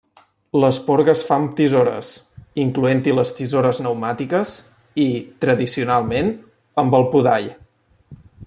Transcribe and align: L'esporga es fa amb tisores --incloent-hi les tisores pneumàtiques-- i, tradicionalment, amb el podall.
L'esporga 0.61 1.11
es 1.13 1.19
fa 1.27 1.35
amb 1.41 1.51
tisores 1.59 2.09
--incloent-hi 2.43 3.15
les 3.19 3.35
tisores 3.41 3.83
pneumàtiques-- 3.83 4.57
i, 5.07 5.09
tradicionalment, 5.45 6.33
amb 6.85 7.01
el 7.03 7.11
podall. 7.17 7.51